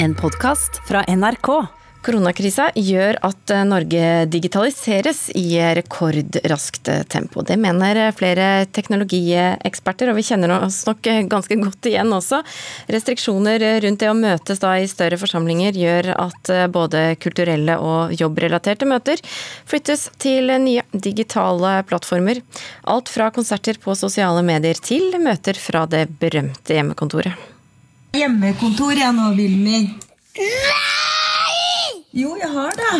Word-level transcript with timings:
En 0.00 0.14
podkast 0.14 0.78
fra 0.86 1.00
NRK. 1.08 1.48
Koronakrisa 2.06 2.68
gjør 2.78 3.16
at 3.26 3.50
eh, 3.50 3.64
Norge 3.66 4.02
digitaliseres 4.30 5.24
i 5.34 5.58
rekordraskt 5.74 6.86
tempo. 7.10 7.42
Det 7.42 7.56
mener 7.58 7.98
flere 8.14 8.68
teknologieksperter, 8.70 10.12
og 10.12 10.20
vi 10.20 10.24
kjenner 10.28 10.54
oss 10.60 10.84
nok 10.86 11.02
ganske 11.02 11.58
godt 11.58 11.90
igjen 11.90 12.14
også. 12.14 12.44
Restriksjoner 12.94 13.66
rundt 13.82 14.04
det 14.04 14.12
å 14.12 14.14
møtes 14.14 14.62
da 14.62 14.76
i 14.78 14.86
større 14.86 15.18
forsamlinger 15.18 15.82
gjør 15.82 16.12
at 16.14 16.54
eh, 16.54 16.70
både 16.70 17.04
kulturelle 17.18 17.80
og 17.82 18.14
jobbrelaterte 18.22 18.86
møter 18.86 19.18
flyttes 19.66 20.12
til 20.22 20.54
nye 20.62 20.86
digitale 20.94 21.80
plattformer. 21.90 22.44
Alt 22.86 23.10
fra 23.10 23.32
konserter 23.34 23.82
på 23.82 23.98
sosiale 23.98 24.46
medier 24.46 24.78
til 24.78 25.10
møter 25.18 25.58
fra 25.58 25.88
det 25.90 26.06
berømte 26.22 26.78
hjemmekontoret. 26.78 27.57
Hjemmekontor 28.16 28.96
jeg 28.96 29.12
nå, 29.12 29.26
Vilmi. 29.36 29.78
Jo, 32.16 32.30
jeg 32.40 32.48
har 32.54 32.78
det. 32.78 32.94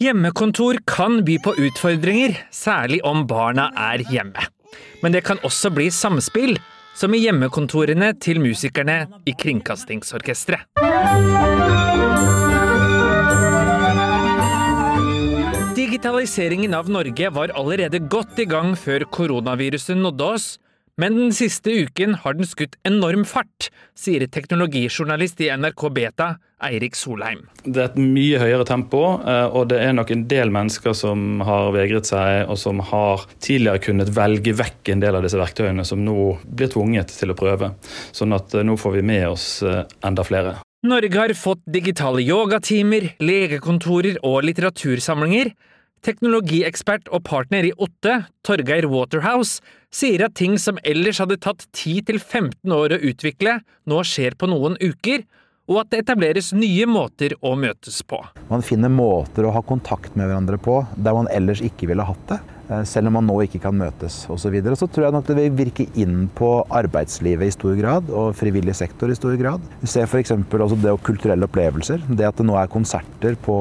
Hjemmekontor 0.00 0.78
kan 0.88 1.20
by 1.26 1.36
på 1.44 1.52
utfordringer, 1.66 2.38
særlig 2.48 3.02
om 3.04 3.26
barna 3.28 3.68
er 3.90 4.04
hjemme. 4.08 4.48
Men 5.04 5.12
det 5.12 5.26
kan 5.28 5.42
også 5.44 5.70
bli 5.76 5.90
samspill, 5.92 6.56
som 6.96 7.12
i 7.12 7.20
hjemmekontorene 7.20 8.14
til 8.16 8.40
musikerne 8.40 9.04
i 9.28 9.36
Kringkastingsorkesteret. 9.36 10.64
Digitaliseringen 15.76 16.72
av 16.74 16.88
Norge 16.88 17.28
var 17.34 17.52
allerede 17.58 18.00
godt 18.08 18.40
i 18.40 18.48
gang 18.48 18.72
før 18.78 19.04
koronaviruset 19.12 19.98
nådde 20.00 20.28
oss, 20.32 20.46
men 21.00 21.16
den 21.18 21.32
siste 21.34 21.72
uken 21.84 22.14
har 22.22 22.36
den 22.38 22.46
skutt 22.46 22.76
enorm 22.86 23.24
fart, 23.26 23.70
sier 23.98 24.26
teknologijournalist 24.30 25.40
i 25.42 25.50
NRK 25.50 25.88
Beta, 25.94 26.28
Eirik 26.64 26.94
Solheim. 26.96 27.42
Det 27.64 27.80
er 27.82 27.88
et 27.90 27.98
mye 28.00 28.38
høyere 28.40 28.66
tempo, 28.68 29.02
eh, 29.20 29.46
og 29.50 29.68
det 29.72 29.80
er 29.82 29.96
nok 29.96 30.12
en 30.14 30.26
del 30.30 30.52
mennesker 30.54 30.94
som 30.96 31.42
har 31.44 31.72
vegret 31.74 32.08
seg, 32.08 32.46
og 32.48 32.60
som 32.60 32.82
har 32.92 33.26
tidligere 33.42 33.82
kunnet 33.88 34.12
velge 34.14 34.54
vekk 34.56 34.94
en 34.94 35.02
del 35.02 35.18
av 35.18 35.26
disse 35.26 35.40
verktøyene, 35.40 35.84
som 35.88 36.04
nå 36.06 36.36
blir 36.46 36.70
tvunget 36.72 37.12
til 37.18 37.34
å 37.34 37.38
prøve. 37.38 37.74
Sånn 38.14 38.36
at 38.36 38.54
eh, 38.54 38.66
nå 38.66 38.78
får 38.80 38.98
vi 39.00 39.04
med 39.10 39.28
oss 39.32 39.48
eh, 39.66 39.82
enda 40.06 40.26
flere. 40.26 40.60
Norge 40.84 41.16
har 41.16 41.32
fått 41.32 41.62
digitale 41.74 42.20
yogatimer, 42.22 43.14
legekontorer 43.24 44.18
og 44.22 44.42
litteratursamlinger. 44.44 45.54
Teknologiekspert 46.04 47.06
og 47.16 47.22
partner 47.24 47.64
i 47.64 47.70
Otte, 47.80 48.26
Torgeir 48.44 48.84
Waterhouse, 48.92 49.62
sier 49.88 50.26
at 50.26 50.34
ting 50.36 50.58
som 50.60 50.76
ellers 50.84 51.16
hadde 51.22 51.38
tatt 51.40 51.64
10–15 51.70 52.74
år 52.76 52.92
å 52.92 52.98
utvikle, 53.08 53.54
nå 53.88 54.02
skjer 54.04 54.36
på 54.36 54.50
noen 54.52 54.76
uker, 54.82 55.24
og 55.64 55.80
at 55.80 55.94
det 55.94 56.02
etableres 56.02 56.50
nye 56.52 56.84
måter 56.84 57.32
å 57.40 57.54
møtes 57.56 58.02
på. 58.04 58.20
Man 58.50 58.64
finner 58.66 58.92
måter 58.92 59.48
å 59.48 59.54
ha 59.54 59.64
kontakt 59.64 60.12
med 60.12 60.28
hverandre 60.28 60.60
på 60.60 60.82
der 61.00 61.16
man 61.16 61.30
ellers 61.32 61.64
ikke 61.64 61.88
ville 61.88 62.04
hatt 62.04 62.28
det. 62.28 62.42
Eh, 62.70 62.84
selv 62.88 63.10
om 63.10 63.18
man 63.18 63.26
nå 63.28 63.36
ikke 63.44 63.60
kan 63.60 63.76
møtes 63.76 64.22
osv. 64.24 64.44
Så, 64.44 64.52
videre. 64.52 64.76
så 64.76 64.88
tror 64.88 65.06
jeg 65.06 65.14
nok 65.16 65.26
det 65.28 65.36
vil 65.38 65.56
virke 65.56 65.86
inn 66.00 66.28
på 66.36 66.50
arbeidslivet 66.72 67.48
i 67.48 67.54
stor 67.54 67.74
grad, 67.78 68.10
og 68.12 68.36
frivillig 68.36 68.76
sektor 68.76 69.10
i 69.12 69.16
stor 69.16 69.36
grad. 69.40 69.64
Vi 69.80 69.88
ser 69.90 70.08
f.eks. 70.08 70.32
også 70.32 70.78
det 70.80 70.92
å 70.92 71.00
kulturelle 71.00 71.48
opplevelser. 71.48 72.04
Det 72.08 72.28
at 72.28 72.40
det 72.40 72.46
nå 72.48 72.56
er 72.60 72.70
konserter 72.72 73.36
på, 73.40 73.56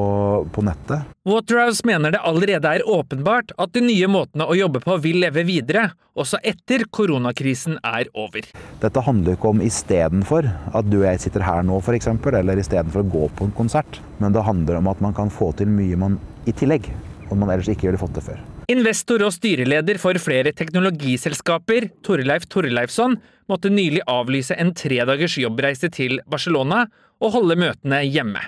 på 0.53 0.63
nettet. 0.65 1.09
Waterhouse 1.27 1.87
mener 1.87 2.11
det 2.11 2.21
allerede 2.27 2.67
er 2.67 2.83
åpenbart 2.83 3.53
at 3.55 3.71
de 3.75 3.83
nye 3.85 4.09
måtene 4.11 4.47
å 4.47 4.57
jobbe 4.59 4.83
på 4.83 4.97
vil 5.03 5.21
leve 5.23 5.45
videre, 5.47 5.89
også 6.19 6.37
etter 6.45 6.83
koronakrisen 6.93 7.79
er 7.79 8.11
over. 8.11 8.45
Dette 8.83 9.03
handler 9.07 9.37
ikke 9.37 9.53
om 9.55 9.63
istedenfor 9.63 10.47
at 10.51 10.91
du 10.91 10.99
og 10.99 11.07
jeg 11.07 11.23
sitter 11.23 11.47
her 11.47 11.63
nå, 11.65 11.79
f.eks., 11.79 12.11
eller 12.11 12.59
istedenfor 12.59 13.03
å 13.03 13.11
gå 13.15 13.27
på 13.39 13.47
en 13.47 13.55
konsert. 13.63 14.01
Men 14.19 14.35
det 14.35 14.45
handler 14.45 14.83
om 14.83 14.91
at 14.91 15.03
man 15.03 15.15
kan 15.15 15.33
få 15.33 15.53
til 15.57 15.71
mye 15.71 15.99
man 15.99 16.19
i 16.45 16.55
tillegg, 16.55 16.91
og 17.31 17.39
man 17.39 17.55
ellers 17.55 17.71
ikke 17.71 17.89
ville 17.89 18.03
fått 18.03 18.19
det 18.19 18.27
før. 18.27 18.43
Investor 18.71 19.19
og 19.25 19.33
styreleder 19.35 19.97
for 19.99 20.15
flere 20.23 20.53
teknologiselskaper, 20.55 21.89
Torleif 22.05 22.45
Torleifsson, 22.47 23.17
måtte 23.51 23.71
nylig 23.73 24.05
avlyse 24.07 24.55
en 24.55 24.71
tredagers 24.77 25.35
jobbreise 25.41 25.89
til 25.91 26.21
Barcelona 26.31 26.85
og 27.19 27.35
holde 27.35 27.57
møtene 27.59 27.99
hjemme. 28.07 28.39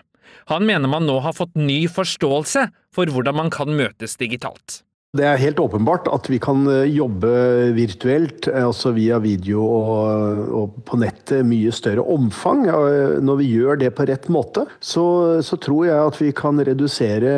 Han 0.48 0.64
mener 0.68 0.88
man 0.88 1.04
nå 1.08 1.18
har 1.26 1.36
fått 1.36 1.58
ny 1.60 1.84
forståelse 1.92 2.68
for 2.96 3.12
hvordan 3.12 3.36
man 3.42 3.52
kan 3.52 3.76
møtes 3.76 4.16
digitalt. 4.22 4.85
Det 5.16 5.24
er 5.24 5.40
helt 5.40 5.60
åpenbart 5.62 6.10
at 6.12 6.28
vi 6.32 6.40
kan 6.44 6.66
eh, 6.72 6.90
jobbe 6.92 7.30
virtuelt, 7.78 8.50
eh, 8.52 8.66
altså 8.66 8.92
via 8.96 9.20
video 9.24 9.64
og, 9.64 10.42
og 10.60 10.80
på 10.88 11.00
nettet, 11.00 11.46
mye 11.48 11.72
større 11.76 12.04
omfang. 12.16 12.66
Når 12.66 13.40
vi 13.40 13.48
gjør 13.54 13.80
det 13.82 13.94
på 13.96 14.08
rett 14.10 14.28
måte, 14.34 14.66
så, 14.84 15.06
så 15.46 15.60
tror 15.62 15.88
jeg 15.88 16.10
at 16.12 16.20
vi 16.20 16.34
kan 16.36 16.60
redusere 16.68 17.32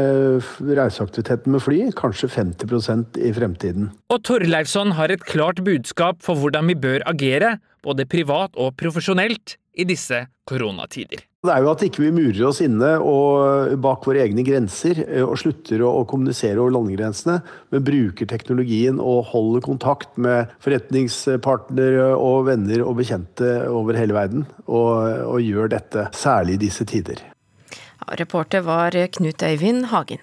reiseaktiviteten 0.61 1.53
med 1.53 1.63
fly, 1.63 1.79
kanskje 1.97 2.31
50% 2.33 3.21
i 3.21 3.33
fremtiden. 3.35 3.91
Og 4.13 4.23
Torleifsson 4.27 4.95
har 4.97 5.13
et 5.13 5.25
klart 5.27 5.61
budskap 5.65 6.23
for 6.25 6.39
hvordan 6.39 6.73
vi 6.73 6.79
bør 6.87 7.05
agere, 7.09 7.57
både 7.85 8.07
privat 8.09 8.57
og 8.57 8.73
profesjonelt, 8.79 9.57
i 9.77 9.85
disse 9.85 10.23
koronatider. 10.49 11.21
Det 11.47 11.53
er 11.55 11.63
jo 11.63 11.71
at 11.71 11.83
ikke 11.85 12.01
vi 12.03 12.09
murer 12.11 12.41
oss 12.49 12.59
inne 12.63 12.89
og 12.99 13.71
bak 13.83 14.03
våre 14.03 14.25
egne 14.25 14.43
grenser 14.43 14.99
eh, 15.05 15.23
og 15.23 15.37
slutter 15.39 15.79
å, 15.85 16.03
kommunisere 16.07 16.59
over 16.59 16.73
landegrensene, 16.75 17.37
men 17.71 17.85
bruker 17.87 18.27
teknologien 18.27 18.99
og 18.99 19.29
holder 19.31 19.63
kontakt 19.63 20.19
med 20.19 20.51
forretningspartnere 20.63 22.09
og 22.19 22.49
venner 22.49 22.83
og 22.83 22.99
bekjente 22.99 23.53
over 23.71 23.95
hele 23.99 24.17
verden. 24.17 24.43
Og, 24.67 24.97
og 25.23 25.39
gjør 25.43 25.71
dette, 25.71 26.09
særlig 26.15 26.57
i 26.57 26.65
disse 26.67 26.87
tider. 26.87 27.23
Ja, 27.71 28.17
reporter 28.19 28.65
var 28.67 28.97
Knut 29.15 29.43
Øyvind 29.47 29.87
Hagen. 29.93 30.19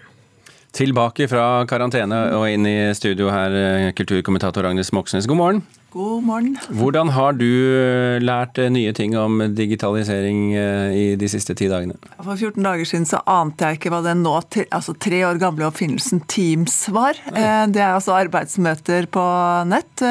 Tilbake 0.75 1.29
fra 1.31 1.63
karantene 1.71 2.19
og 2.35 2.49
inn 2.51 2.67
i 2.69 2.77
studio 2.99 3.33
her, 3.33 3.55
eh, 3.55 3.93
kulturkommentator 3.97 4.67
Agnes 4.69 4.93
Moxnes. 4.93 5.29
God 5.31 5.41
morgen. 5.41 5.65
God 5.95 6.25
morgen. 6.27 6.57
Hvordan 6.75 7.13
har 7.15 7.37
du 7.39 7.47
eh, 7.47 8.17
lært 8.19 8.59
eh, 8.59 8.71
nye 8.73 8.91
ting 8.97 9.13
om 9.15 9.39
digitalisering 9.55 10.41
eh, 10.59 10.95
i 10.99 11.05
de 11.21 11.29
siste 11.31 11.55
ti 11.55 11.69
dagene? 11.71 11.95
For 12.17 12.35
14 12.35 12.59
dager 12.67 12.89
siden 12.91 13.07
så 13.07 13.21
ante 13.31 13.69
jeg 13.69 13.79
ikke 13.79 13.93
hva 13.95 14.01
den 14.03 14.25
nå 14.27 14.33
altså 14.35 14.97
tre 14.99 15.21
år 15.29 15.39
gamle 15.39 15.69
oppfinnelsen 15.69 16.25
Teams 16.27 16.75
var. 16.91 17.21
Det 17.31 17.79
er 17.79 17.93
altså 17.93 18.17
arbeidsmøter 18.19 19.07
på 19.15 19.25
nett. 19.71 20.03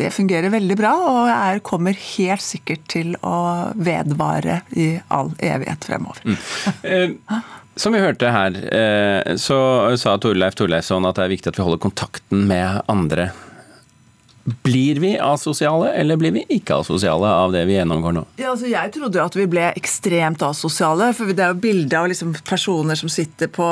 Det 0.00 0.08
fungerer 0.16 0.54
veldig 0.54 0.78
bra, 0.80 0.94
og 1.10 1.28
jeg 1.28 1.64
kommer 1.68 2.00
helt 2.16 2.44
sikkert 2.44 2.88
til 2.88 3.12
å 3.20 3.36
vedvare 3.76 4.62
i 4.72 4.94
all 5.12 5.34
evighet 5.36 5.84
fremover. 5.88 6.24
Mm. 6.24 7.42
Som 7.76 7.92
vi 7.92 8.00
hørte 8.00 8.32
her, 8.32 8.56
så 9.40 9.58
sa 10.00 10.16
Torleif 10.20 10.56
Torleifsson 10.56 11.04
at 11.08 11.20
det 11.20 11.26
er 11.26 11.34
viktig 11.36 11.52
at 11.52 11.60
vi 11.60 11.68
holder 11.68 11.84
kontakten 11.84 12.48
med 12.48 12.80
andre 12.92 13.28
blir 14.46 15.00
vi 15.02 15.18
asosiale, 15.18 15.90
eller 15.92 16.16
blir 16.16 16.30
vi 16.30 16.44
ikke 16.58 16.78
asosiale 16.78 17.26
av 17.26 17.50
det 17.54 17.64
vi 17.66 17.74
gjennomgår 17.74 18.14
nå? 18.14 18.22
Ja, 18.38 18.52
altså 18.52 18.70
jeg 18.70 18.92
trodde 18.94 19.18
jo 19.18 19.24
at 19.26 19.38
vi 19.38 19.46
ble 19.50 19.64
ekstremt 19.74 20.42
asosiale. 20.46 21.10
for 21.16 21.32
Det 21.34 21.42
er 21.42 21.54
jo 21.54 21.60
bilde 21.64 21.98
av 21.98 22.06
liksom 22.12 22.34
personer 22.46 22.98
som 22.98 23.10
sitter 23.10 23.50
på, 23.50 23.66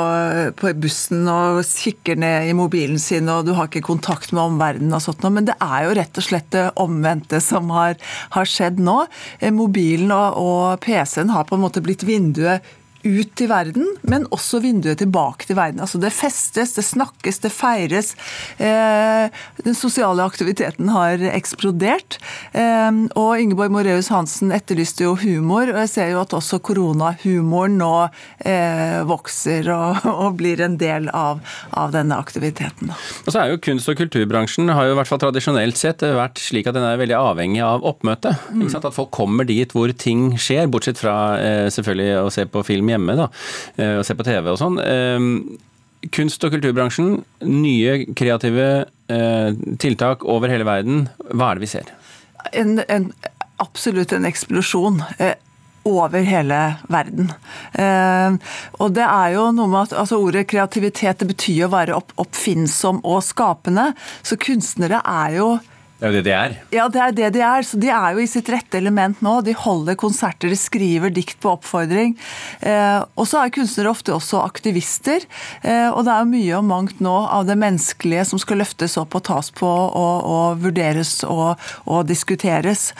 på, 0.59 0.73
bussen 0.83 1.23
og 1.31 1.61
kikker 1.63 2.19
ned 2.19 2.49
i 2.49 2.55
mobilen 2.57 2.99
sin, 2.99 3.31
og 3.31 3.47
du 3.47 3.53
har 3.55 3.71
ikke 3.71 3.85
kontakt 3.87 4.35
med 4.35 4.43
omverdenen 4.43 4.97
og 4.97 5.03
sånt 5.05 5.23
noe. 5.23 5.37
Men 5.37 5.47
det 5.47 5.55
er 5.63 5.87
jo 5.87 5.95
rett 6.01 6.19
og 6.19 6.27
slett 6.27 6.51
det 6.55 6.67
omvendte 6.81 7.39
som 7.43 7.71
har, 7.75 7.95
har 8.35 8.49
skjedd 8.49 8.81
nå. 8.83 9.05
Eh, 9.39 9.55
mobilen 9.55 10.11
og, 10.11 10.41
og 10.41 10.83
PC-en 10.83 11.31
har 11.31 11.47
på 11.47 11.55
en 11.55 11.63
måte 11.63 11.83
blitt 11.85 12.03
vinduet 12.03 12.65
ut 13.05 13.31
til 13.37 13.49
verden, 13.51 13.85
men 14.07 14.25
også 14.33 14.59
vinduet 14.63 14.99
tilbake 15.01 15.47
til 15.47 15.57
verden. 15.57 15.81
Altså 15.83 15.99
Det 16.01 16.11
festes, 16.13 16.73
det 16.75 16.85
snakkes, 16.85 17.39
det 17.43 17.51
feires. 17.53 18.13
Eh, 18.57 19.29
den 19.63 19.77
sosiale 19.77 20.25
aktiviteten 20.25 20.89
har 20.93 21.21
eksplodert. 21.31 22.17
Eh, 22.53 22.91
og 23.15 23.41
Ingeborg 23.41 23.73
Moreus 23.75 24.09
Hansen 24.13 24.53
etterlyste 24.55 25.05
jo 25.05 25.15
humor, 25.21 25.69
og 25.69 25.81
jeg 25.83 25.93
ser 25.93 26.11
jo 26.13 26.21
at 26.23 26.33
også 26.35 26.59
koronahumoren 26.65 27.77
nå 27.79 27.93
eh, 28.45 29.01
vokser 29.07 29.69
og, 29.73 30.05
og, 30.25 30.35
blir 30.39 30.63
en 30.65 30.79
del 30.81 31.09
av, 31.15 31.43
av 31.77 31.93
denne 31.95 32.17
aktiviteten. 32.17 32.91
Og 33.25 33.31
så 33.31 33.43
er 33.43 33.53
jo 33.53 33.61
Kunst- 33.65 33.89
og 33.89 33.97
kulturbransjen 33.97 34.69
har 34.69 34.85
jo 34.85 34.93
i 34.93 34.97
hvert 34.99 35.09
fall 35.09 35.21
tradisjonelt 35.21 35.79
sett 35.79 36.03
vært 36.03 36.37
slik 36.41 36.67
at 36.69 36.75
den 36.75 36.83
er 36.85 36.99
veldig 36.99 37.15
avhengig 37.17 37.61
av 37.65 37.85
oppmøte. 37.87 38.35
Mm. 38.51 38.67
At 38.77 38.87
folk 38.93 39.09
kommer 39.15 39.47
dit 39.47 39.71
hvor 39.73 39.89
ting 39.97 40.35
skjer, 40.41 40.67
bortsett 40.69 40.99
fra 40.99 41.15
selvfølgelig 41.73 42.25
å 42.25 42.33
se 42.33 42.45
på 42.51 42.61
film 42.67 42.91
hjemme 42.95 43.17
da, 43.19 43.29
eh, 43.77 43.95
og 43.99 44.05
se 44.07 44.17
på 44.17 44.25
TV 44.27 44.51
og 44.53 44.59
sånn. 44.61 44.81
Eh, 44.81 46.09
kunst- 46.15 46.43
og 46.45 46.53
kulturbransjen, 46.55 47.23
nye 47.45 48.01
kreative 48.17 48.67
eh, 49.09 49.49
tiltak 49.81 50.25
over 50.25 50.51
hele 50.51 50.67
verden. 50.67 51.07
Hva 51.31 51.51
er 51.51 51.59
det 51.59 51.65
vi 51.65 51.73
ser? 51.77 51.95
En, 52.53 52.77
en, 52.89 53.09
absolutt 53.63 54.13
en 54.13 54.27
eksplosjon 54.27 55.01
over 55.85 56.25
hele 56.25 56.59
verden. 56.89 57.29
Eh, 57.77 58.37
og 58.81 58.95
det 58.97 59.05
er 59.05 59.35
jo 59.35 59.49
noe 59.53 59.69
med 59.69 59.85
at 59.85 59.95
altså 60.01 60.19
Ordet 60.25 60.47
kreativitet 60.49 61.21
det 61.21 61.29
betyr 61.29 61.67
å 61.67 61.73
være 61.75 61.95
opp, 61.97 62.13
oppfinnsom 62.21 63.03
og 63.05 63.21
skapende. 63.25 63.91
Så 64.25 64.39
kunstnere 64.41 65.03
er 65.05 65.37
jo 65.37 65.49
Det 66.05 66.11
er 66.11 66.13
jo 66.13 66.21
det 66.21 66.27
de 66.27 66.33
er. 66.37 66.51
Ja, 66.75 66.83
det 66.85 66.99
er 67.01 67.13
det 67.17 67.27
de 67.33 67.41
er. 67.41 67.65
Så 67.65 67.79
de 67.81 67.89
er 67.89 68.13
jo 68.13 68.21
i 68.21 68.29
sitt 68.29 68.49
rette 68.53 68.77
element 68.77 69.23
nå. 69.25 69.39
De 69.41 69.55
holder 69.57 69.97
konserter, 69.97 70.51
de 70.53 70.57
skriver 70.59 71.09
dikt 71.09 71.39
på 71.41 71.49
oppfordring. 71.55 72.13
Eh, 72.61 72.99
og 73.17 73.25
så 73.25 73.41
er 73.41 73.53
kunstnere 73.55 73.89
ofte 73.89 74.13
også 74.13 74.43
aktivister. 74.43 75.25
Eh, 75.65 75.89
og 75.89 76.05
det 76.05 76.13
er 76.13 76.21
jo 76.21 76.29
mye 76.35 76.59
og 76.59 76.69
mangt 76.69 77.01
nå 77.01 77.15
av 77.25 77.49
det 77.49 77.57
menneskelige 77.57 78.27
som 78.29 78.41
skal 78.41 78.61
løftes 78.61 78.99
opp 79.01 79.17
og 79.17 79.25
tas 79.31 79.49
på 79.57 79.65
og, 79.65 80.29
og 80.29 80.61
vurderes 80.67 81.17
og, 81.25 81.57
og, 81.89 82.05
diskuteres. 82.05 82.91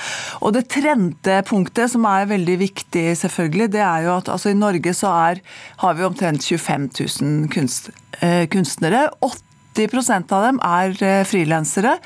Og 0.42 0.58
det 0.58 0.66
trente 0.74 1.40
punktet, 1.46 1.94
som 1.94 2.10
er 2.10 2.32
veldig 2.34 2.60
viktig, 2.66 3.08
selvfølgelig, 3.22 3.74
det 3.78 3.86
er 3.86 4.10
jo 4.10 4.16
at 4.18 4.34
altså, 4.34 4.50
i 4.50 4.58
Norge 4.66 4.98
så 4.98 5.14
er, 5.30 5.46
har 5.86 6.00
vi 6.00 6.10
omtrent 6.10 6.42
25 6.42 6.90
000 7.22 7.50
kunst, 7.54 7.94
eh, 8.18 8.48
kunstnere. 8.50 9.12
80% 9.22 10.34
av 10.34 10.50
dem 10.50 10.66
er 10.66 11.04
eh, 11.06 11.28
frilansere 11.30 12.00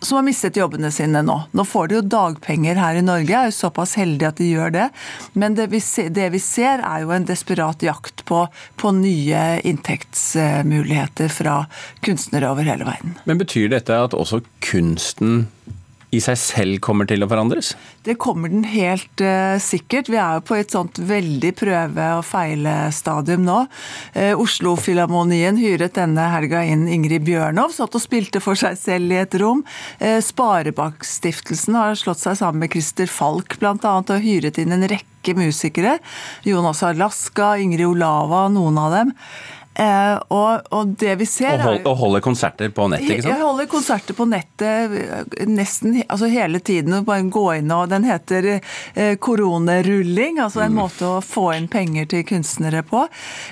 som 0.00 0.16
har 0.16 0.24
mistet 0.24 0.56
jobbene 0.56 0.90
sine 0.92 1.22
nå. 1.22 1.36
Nå 1.52 1.64
får 1.64 1.88
de 1.88 1.98
jo 1.98 2.02
dagpenger 2.14 2.78
her 2.80 2.98
i 2.98 3.04
Norge, 3.04 3.36
er 3.36 3.50
jo 3.50 3.56
såpass 3.56 3.96
heldige 4.00 4.32
at 4.32 4.40
de 4.40 4.48
gjør 4.48 4.74
det. 4.74 4.88
Men 5.32 5.56
det 5.58 5.68
vi, 5.74 5.80
ser, 5.84 6.10
det 6.14 6.30
vi 6.34 6.40
ser 6.42 6.82
er 6.86 7.04
jo 7.04 7.12
en 7.14 7.28
desperat 7.28 7.84
jakt 7.84 8.24
på, 8.28 8.46
på, 8.80 8.92
nye 9.00 9.60
inntektsmuligheter 9.66 11.30
fra 11.32 11.62
kunstnere 12.04 12.50
over 12.50 12.66
hele 12.66 12.88
verden. 12.88 13.16
Men 13.28 13.40
betyr 13.40 13.70
dette 13.72 13.96
at 13.96 14.16
også 14.16 14.42
kunsten 14.64 15.46
i 16.10 16.20
seg 16.22 16.38
selv 16.40 16.80
kommer 16.82 17.06
til 17.08 17.22
å 17.22 17.28
forandres? 17.30 17.72
Det 18.06 18.16
kommer 18.20 18.50
den 18.50 18.64
helt 18.66 19.22
uh, 19.22 19.56
sikkert. 19.62 20.10
Vi 20.10 20.18
er 20.18 20.38
jo 20.38 20.44
på 20.48 20.56
et 20.58 20.74
sånt 20.74 20.98
veldig 20.98 21.52
prøve- 21.58 22.08
og 22.18 22.24
feile-stadium 22.26 23.44
nå. 23.46 23.58
Uh, 24.16 24.34
Oslo-filharmonien 24.40 25.60
hyret 25.60 25.94
denne 25.98 26.26
helga 26.32 26.64
inn 26.66 26.88
Ingrid 26.90 27.26
Bjørnov, 27.28 27.76
satt 27.76 27.94
og 27.94 28.02
spilte 28.02 28.42
for 28.42 28.58
seg 28.58 28.78
selv 28.80 29.14
i 29.14 29.20
et 29.22 29.38
rom. 29.42 29.62
Uh, 30.02 30.18
Sparebankstiftelsen 30.24 31.78
har 31.78 31.98
slått 31.98 32.24
seg 32.24 32.40
sammen 32.42 32.64
med 32.64 32.74
Christer 32.74 33.10
Falk 33.10 33.60
bl.a. 33.62 33.76
og 34.00 34.12
hyret 34.24 34.58
inn 34.58 34.74
en 34.74 34.88
rekke 34.90 35.36
musikere. 35.38 35.98
Jonas 36.48 36.82
Alaska, 36.86 37.54
Ingrid 37.62 37.86
Olava, 37.86 38.48
noen 38.50 38.82
av 38.82 38.98
dem. 38.98 39.16
Eh, 39.80 40.16
og, 40.28 40.66
og, 40.74 40.94
det 41.00 41.14
vi 41.22 41.26
ser 41.28 41.54
og, 41.56 41.64
hold, 41.64 41.86
og 41.88 41.96
holder 42.02 42.24
konserter 42.24 42.72
på 42.74 42.84
nettet, 42.92 43.14
ikke 43.14 43.24
sant? 43.24 43.32
Jeg 43.32 43.44
holder 43.46 43.68
konserter 43.70 44.16
på 44.18 44.26
nettet 44.28 44.96
eh, 45.00 45.46
nesten 45.48 45.96
altså 46.02 46.28
hele 46.28 46.60
tiden. 46.60 46.98
Bare 47.06 47.24
gå 47.32 47.46
inn 47.56 47.72
og 47.72 47.88
Den 47.92 48.04
heter 48.04 48.48
eh, 48.58 49.14
koronerulling, 49.22 50.40
altså 50.44 50.64
en 50.66 50.74
mm. 50.74 50.80
måte 50.82 51.08
å 51.08 51.22
få 51.24 51.46
inn 51.56 51.68
penger 51.72 52.10
til 52.12 52.26
kunstnere 52.28 52.82
på. 52.86 53.06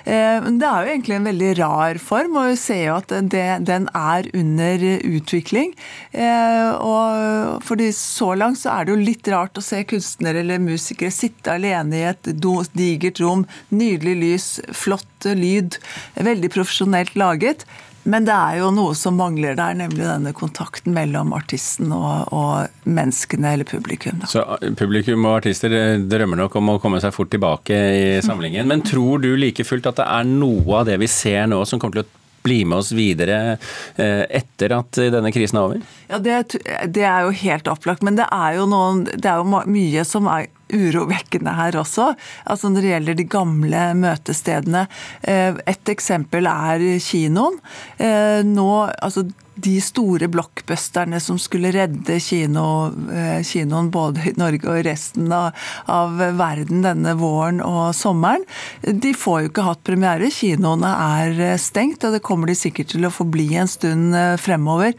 Eh, 0.04 0.44
det 0.60 0.68
er 0.68 0.84
jo 0.84 0.92
egentlig 0.92 1.16
en 1.16 1.30
veldig 1.30 1.52
rar 1.62 2.02
form, 2.02 2.36
og 2.42 2.50
vi 2.52 2.58
ser 2.60 2.84
jo 2.90 2.98
at 2.98 3.14
det, 3.32 3.46
den 3.68 3.88
er 3.96 4.28
under 4.36 4.86
utvikling. 5.08 5.72
Eh, 6.12 6.68
og 6.76 7.64
fordi 7.64 7.88
så 7.96 8.34
langt 8.38 8.60
så 8.60 8.74
er 8.74 8.84
det 8.84 8.94
jo 8.94 9.00
litt 9.00 9.32
rart 9.32 9.56
å 9.56 9.64
se 9.64 9.80
kunstnere 9.88 10.44
eller 10.44 10.60
musikere 10.62 11.14
sitte 11.14 11.56
alene 11.56 12.02
i 12.02 12.06
et 12.12 12.32
digert 12.76 13.22
rom, 13.24 13.46
nydelig 13.72 14.16
lys, 14.20 14.48
flott 14.76 15.17
lyd 15.26 15.78
veldig 16.14 16.50
profesjonelt 16.54 17.16
laget. 17.18 17.66
Men 18.08 18.24
det 18.24 18.32
er 18.32 18.58
jo 18.62 18.70
noe 18.72 18.94
som 18.96 19.18
mangler 19.20 19.56
der, 19.58 19.74
nemlig 19.76 20.06
denne 20.06 20.32
kontakten 20.36 20.94
mellom 20.96 21.34
artisten 21.36 21.90
og, 21.92 22.30
og 22.32 22.88
menneskene 22.88 23.52
eller 23.56 23.68
publikum. 23.68 24.22
Da. 24.22 24.30
Så 24.30 24.44
eh, 24.56 24.70
publikum 24.78 25.26
og 25.28 25.42
artister 25.42 25.74
eh, 25.76 25.96
drømmer 26.00 26.40
nok 26.44 26.56
om 26.60 26.72
å 26.72 26.78
komme 26.82 27.02
seg 27.04 27.12
fort 27.16 27.32
tilbake 27.34 27.76
i 27.98 28.06
samlingen. 28.24 28.68
Men 28.70 28.84
tror 28.86 29.20
du 29.24 29.34
like 29.36 29.66
fullt 29.66 29.90
at 29.90 30.00
det 30.00 30.08
er 30.08 30.30
noe 30.30 30.80
av 30.80 30.88
det 30.88 30.96
vi 31.02 31.10
ser 31.10 31.50
nå 31.50 31.60
som 31.68 31.82
kommer 31.82 32.00
til 32.00 32.06
å 32.06 32.24
bli 32.46 32.62
med 32.64 32.78
oss 32.78 32.94
videre 32.96 33.58
eh, 33.98 34.24
etter 34.40 34.72
at 34.78 35.02
denne 35.12 35.32
krisen 35.34 35.58
er 35.58 35.66
over? 35.66 35.82
Ja, 36.08 36.22
det, 36.22 36.38
det, 36.86 37.04
er 37.04 37.26
jo 37.26 37.34
helt 37.42 37.68
opplagt. 37.68 38.06
Men 38.06 38.16
det 38.16 38.30
er 38.32 38.56
jo, 38.56 38.64
noen, 38.70 39.04
det 39.10 39.28
er 39.28 39.42
jo 39.42 39.64
mye 39.68 40.06
som 40.08 40.30
er 40.32 40.48
urovekkende 40.74 41.54
her 41.56 41.78
også. 41.80 42.12
Altså 42.46 42.68
Når 42.68 42.84
det 42.84 42.92
gjelder 42.92 43.18
de 43.18 43.28
gamle 43.28 43.82
møtestedene. 43.98 44.86
Eh, 45.22 45.58
et 45.66 45.92
eksempel 45.92 46.48
er 46.50 46.86
kinoen. 47.02 47.60
Eh, 47.98 48.40
nå, 48.46 48.70
altså 49.02 49.26
de 49.64 49.78
store 49.82 50.28
blockbusterne 50.30 51.20
som 51.20 51.38
skulle 51.40 51.72
redde 51.74 52.18
kino, 52.22 52.92
eh, 53.12 53.40
kinoen 53.46 53.90
både 53.90 54.28
i 54.30 54.34
Norge 54.38 54.68
og 54.68 54.80
i 54.80 54.84
resten 54.86 55.32
av, 55.34 55.56
av, 55.90 56.18
verden 56.38 56.84
denne 56.84 57.14
våren 57.18 57.60
og 57.64 57.90
sommeren, 57.96 58.44
de 58.82 59.12
får 59.16 59.40
jo 59.42 59.50
ikke 59.50 59.66
hatt 59.66 59.82
premiere. 59.86 60.30
Kinoene 60.34 60.92
er 61.18 61.42
eh, 61.50 61.56
stengt, 61.60 62.04
og 62.06 62.14
det 62.14 62.22
kommer 62.26 62.50
de 62.50 62.56
sikkert 62.58 62.92
til 62.94 63.08
å 63.08 63.12
forbli 63.14 63.48
en 63.58 63.70
stund 63.70 64.16
eh, 64.16 64.36
fremover. 64.40 64.94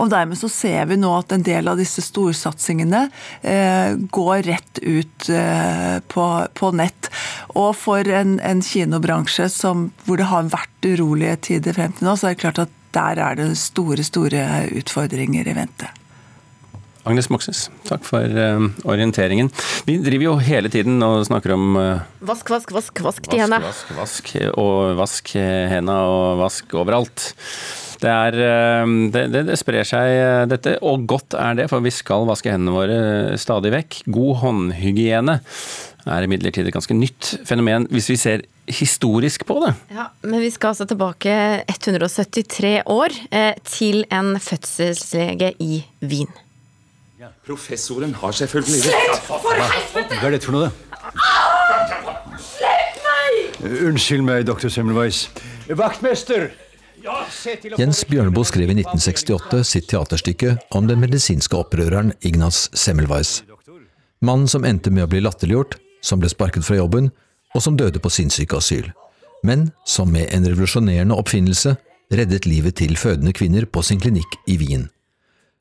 Og 0.00 0.10
dermed 0.12 0.40
så 0.40 0.50
ser 0.52 0.90
vi 0.90 0.98
nå 1.00 1.12
at 1.16 1.34
en 1.34 1.46
del 1.46 1.70
av 1.70 1.78
disse 1.80 2.02
storsatsingene 2.04 3.06
eh, 3.42 3.94
går 4.10 4.42
rett 4.48 4.82
ut 4.82 5.30
eh, 5.30 6.00
på, 6.10 6.26
på, 6.58 6.72
nett. 6.80 7.12
Og 7.54 7.72
for 7.78 8.06
en, 8.10 8.38
en 8.42 8.64
kinobransje 8.64 9.50
som, 9.52 9.90
hvor 10.06 10.20
det 10.20 10.30
har 10.30 10.50
vært 10.50 10.90
urolige 10.90 11.38
tider 11.50 11.76
frem 11.76 11.94
til 11.96 12.08
nå, 12.08 12.16
så 12.16 12.30
er 12.30 12.36
det 12.36 12.44
klart 12.44 12.62
at 12.66 12.76
der 12.96 13.22
er 13.22 13.38
det 13.38 13.48
store, 13.60 14.04
store 14.06 14.44
utfordringer 14.80 15.48
i 15.48 15.56
vente. 15.56 15.90
Agnes 17.08 17.30
Moxnes, 17.32 17.64
takk 17.88 18.04
for 18.04 18.28
uh, 18.28 18.66
orienteringen. 18.84 19.48
Vi 19.86 19.96
driver 20.04 20.26
jo 20.26 20.34
hele 20.44 20.68
tiden 20.72 21.00
og 21.02 21.24
snakker 21.24 21.54
om 21.56 21.78
uh, 21.78 22.02
Vask, 22.28 22.50
vask, 22.52 22.72
vask, 22.76 23.00
vask 23.06 23.28
til 23.30 23.40
henda. 23.40 23.60
Vask, 23.64 23.94
vask, 23.96 24.32
og 24.60 24.98
vask 25.00 25.32
hendene 25.36 25.96
og 25.96 26.42
vask 26.42 26.76
overalt. 26.76 27.30
Det, 28.00 28.10
er, 28.10 28.36
uh, 28.36 28.92
det, 29.16 29.24
det, 29.32 29.46
det, 29.48 29.58
sprer 29.60 29.88
seg 29.88 30.50
dette, 30.52 30.76
og 30.84 31.06
godt 31.08 31.38
er 31.40 31.62
det, 31.62 31.70
for 31.72 31.80
vi 31.84 31.94
skal 31.94 32.28
vaske 32.28 32.52
hendene 32.52 32.76
våre 32.76 33.00
stadig 33.40 33.72
vekk. 33.78 34.02
God 34.12 34.42
håndhygiene 34.44 35.40
er 36.08 36.24
imidlertid 36.24 36.68
et 36.68 36.76
ganske 36.76 36.96
nytt 36.96 37.34
fenomen 37.48 37.88
hvis 37.92 38.12
vi 38.12 38.20
ser 38.20 38.44
historisk 38.74 39.44
på 39.48 39.58
det. 39.64 39.74
Ja, 39.94 40.08
Men 40.22 40.40
vi 40.40 40.50
skal 40.50 40.72
altså 40.74 40.86
tilbake 40.88 41.32
173 41.68 42.82
år 42.86 43.16
eh, 43.30 43.54
til 43.64 44.04
en 44.10 44.36
fødselslege 44.40 45.52
i 45.58 45.82
Wien. 46.00 46.30
Ja, 47.20 47.28
professoren 47.46 48.14
har 48.14 48.32
selvfølgelig 48.32 48.86
rett. 48.88 49.28
Hva 49.28 50.24
er 50.24 50.34
dette 50.36 50.46
for 50.46 50.56
noe? 50.56 50.70
da? 50.70 52.16
Slipp 52.40 53.04
meg! 53.04 53.62
Unnskyld 53.90 54.24
meg, 54.24 54.46
doktor 54.48 54.72
Semmelweis. 54.72 55.26
Vaktmester! 55.68 56.50
Jens 57.78 58.02
Bjørneboe 58.04 58.44
skrev 58.44 58.68
i 58.68 58.76
1968 58.76 59.62
sitt 59.64 59.86
teaterstykke 59.88 60.56
om 60.76 60.88
den 60.88 61.00
medisinske 61.00 61.56
opprøreren 61.56 62.12
Ignaz 62.20 62.66
Semmelweis. 62.76 63.40
Mannen 64.20 64.50
som 64.52 64.66
endte 64.68 64.92
med 64.92 65.06
å 65.06 65.10
bli 65.10 65.22
latterliggjort, 65.24 65.78
som 66.04 66.20
ble 66.20 66.28
sparket 66.28 66.66
fra 66.66 66.76
jobben, 66.76 67.08
og 67.54 67.64
som 67.64 67.76
døde 67.76 68.02
på 68.02 68.12
sinnssykeasyl, 68.12 68.90
men 69.46 69.70
som 69.86 70.10
med 70.12 70.30
en 70.34 70.46
revolusjonerende 70.46 71.16
oppfinnelse 71.16 71.76
reddet 72.12 72.46
livet 72.46 72.76
til 72.80 72.96
fødende 72.98 73.32
kvinner 73.32 73.66
på 73.66 73.82
sin 73.86 74.00
klinikk 74.02 74.38
i 74.50 74.58
Wien. 74.60 74.88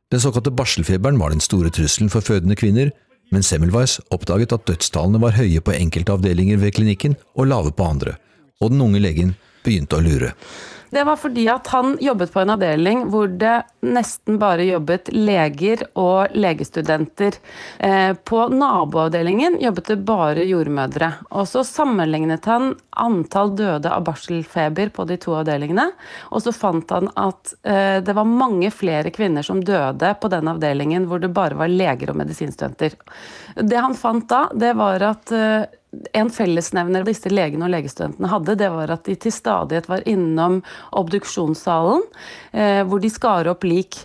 Den 0.09 0.21
såkalte 0.21 0.51
barselfeberen 0.51 1.19
var 1.21 1.29
den 1.29 1.43
store 1.43 1.69
trusselen 1.69 2.09
for 2.09 2.25
fødende 2.25 2.57
kvinner, 2.57 2.89
men 3.29 3.45
Semmelweis 3.45 3.99
oppdaget 4.09 4.53
at 4.55 4.65
dødstallene 4.65 5.21
var 5.21 5.37
høye 5.37 5.61
på 5.61 5.75
enkelte 5.75 6.15
avdelinger 6.15 6.57
ved 6.57 6.73
klinikken 6.73 7.15
og 7.35 7.51
lave 7.51 7.71
på 7.71 7.85
andre, 7.85 8.15
og 8.61 8.73
den 8.73 8.81
unge 8.81 9.01
legen 9.01 9.35
begynte 9.63 9.99
å 9.99 10.03
lure. 10.03 10.33
Det 10.89 11.03
var 11.03 11.19
fordi 11.21 11.45
at 11.51 11.67
han 11.73 11.97
jobbet 12.01 12.33
på 12.33 12.41
en 12.41 12.53
avdeling 12.55 13.05
hvor 13.13 13.29
det 13.29 13.55
nesten 13.85 14.39
bare 14.41 14.65
jobbet 14.67 15.11
leger 15.13 15.85
og 15.99 16.33
legestudenter. 16.35 17.37
Eh, 17.77 18.13
på 18.13 18.41
naboavdelingen 18.53 19.59
jobbet 19.61 19.91
det 19.93 19.99
bare 20.07 20.45
jordmødre. 20.49 21.11
Og 21.29 21.47
så 21.49 21.63
sammenlignet 21.67 22.47
han 22.49 22.73
antall 22.99 23.53
døde 23.57 23.91
av 23.93 24.05
barselfeber 24.07 24.91
på 24.95 25.05
de 25.09 25.19
to 25.21 25.35
avdelingene, 25.39 25.89
og 26.33 26.43
så 26.43 26.53
fant 26.55 26.89
han 26.91 27.11
at 27.19 27.53
eh, 27.63 27.99
det 28.03 28.15
var 28.17 28.27
mange 28.27 28.71
flere 28.73 29.13
kvinner 29.15 29.45
som 29.45 29.63
døde 29.63 30.13
på 30.19 30.31
den 30.31 30.49
avdelingen 30.51 31.07
hvor 31.09 31.21
det 31.21 31.31
bare 31.35 31.57
var 31.59 31.71
leger 31.71 32.11
og 32.11 32.19
medisinstudenter. 32.19 32.97
Det 33.59 33.79
han 33.79 33.97
fant 33.97 34.27
da, 34.29 34.47
det 34.53 34.73
var 34.79 35.05
at 35.13 35.35
eh, 35.35 35.78
en 36.13 36.29
fellesnevner 36.29 37.05
disse 37.07 37.31
legene 37.31 37.65
og 37.65 37.73
legestudentene 37.73 38.29
hadde, 38.29 38.57
det 38.59 38.67
var 38.69 38.91
at 38.93 39.07
de 39.09 39.15
til 39.17 39.33
stadighet 39.33 39.87
var 39.89 40.05
innom 40.09 40.59
obduksjonssalen, 40.99 42.03
eh, 42.53 42.81
hvor 42.85 43.01
de 43.01 43.09
skar 43.09 43.49
opp 43.49 43.65
lik. 43.65 43.97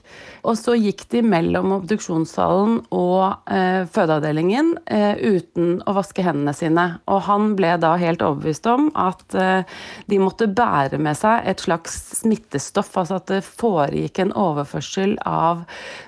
Og 0.45 0.57
så 0.61 0.77
gikk 0.77 1.05
de 1.13 1.21
mellom 1.25 1.75
obduksjonssalen 1.79 2.79
og 2.97 3.53
eh, 3.53 3.85
fødeavdelingen 3.93 4.75
eh, 4.87 5.21
uten 5.21 5.79
å 5.85 5.97
vaske 5.97 6.25
hendene 6.25 6.57
sine. 6.57 6.87
Og 7.09 7.25
han 7.29 7.53
ble 7.59 7.77
da 7.81 7.95
helt 8.01 8.25
overbevist 8.25 8.69
om 8.73 8.91
at 8.97 9.37
eh, 9.37 9.79
de 10.09 10.21
måtte 10.21 10.49
bære 10.49 11.01
med 11.01 11.21
seg 11.21 11.49
et 11.49 11.65
slags 11.65 11.97
smittestoff, 12.21 12.93
altså 12.97 13.21
at 13.21 13.33
det 13.33 13.45
foregikk 13.45 14.25
en 14.25 14.37
overførsel 14.37 15.19
av 15.29 15.67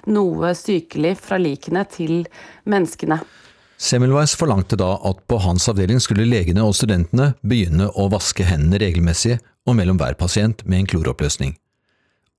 noe 0.08 0.56
sykelig 0.56 1.18
fra 1.20 1.40
likene 1.40 1.84
til 1.92 2.22
menneskene. 2.64 3.20
Semmelweis 3.76 4.32
forlangte 4.36 4.76
da 4.80 4.94
at 5.04 5.20
på 5.28 5.36
hans 5.44 5.68
avdeling 5.68 6.00
skulle 6.00 6.24
legene 6.24 6.64
og 6.64 6.74
studentene 6.78 7.34
begynne 7.44 7.90
å 7.92 8.08
vaske 8.12 8.46
hendene 8.48 8.80
regelmessig 8.80 9.36
og 9.68 9.76
mellom 9.76 10.00
hver 10.00 10.16
pasient 10.16 10.64
med 10.64 10.80
en 10.80 10.90
kloroppløsning. 10.94 11.52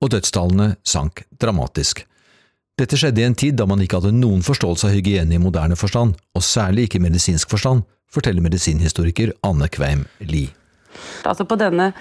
Og 0.02 0.10
dødstallene 0.14 0.72
sank 0.86 1.24
dramatisk. 1.38 2.02
Dette 2.78 2.98
skjedde 2.98 3.22
i 3.22 3.26
en 3.26 3.38
tid 3.38 3.56
da 3.58 3.66
man 3.66 3.80
ikke 3.82 3.98
hadde 3.98 4.14
noen 4.14 4.42
forståelse 4.46 4.90
av 4.90 4.94
hygiene 4.94 5.34
i 5.34 5.42
moderne 5.42 5.78
forstand, 5.78 6.14
og 6.34 6.46
særlig 6.46 6.86
ikke 6.86 7.02
medisinsk 7.02 7.50
forstand, 7.50 7.82
forteller 8.10 8.42
medisinhistoriker 8.42 9.34
Anne 9.46 9.66
Kveim 9.70 10.06
Lie. 10.22 10.54
Altså 11.28 11.44
På 11.44 11.58
denne 11.58 11.92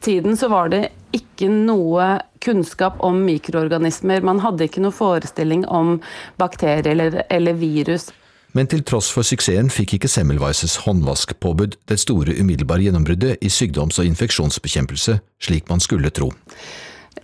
tiden 0.00 0.36
så 0.36 0.48
var 0.48 0.70
det 0.72 0.86
ikke 1.16 1.48
noe 1.50 2.16
kunnskap 2.44 3.00
om 3.04 3.18
mikroorganismer. 3.26 4.24
Man 4.24 4.40
hadde 4.44 4.68
ikke 4.68 4.84
noe 4.84 4.94
forestilling 4.94 5.66
om 5.66 5.98
bakterier 6.40 6.92
eller, 6.92 7.24
eller 7.32 7.58
virus. 7.58 8.08
Men 8.56 8.68
til 8.72 8.80
tross 8.88 9.10
for 9.12 9.26
suksessen 9.26 9.68
fikk 9.72 9.98
ikke 9.98 10.08
Semmelweises 10.08 10.78
håndvaskpåbud 10.86 11.76
det 11.90 11.98
store 12.00 12.38
umiddelbare 12.40 12.86
gjennombruddet 12.86 13.42
i 13.44 13.50
sykdoms- 13.52 13.98
og 14.00 14.08
infeksjonsbekjempelse, 14.08 15.18
slik 15.44 15.68
man 15.68 15.82
skulle 15.84 16.12
tro. 16.14 16.30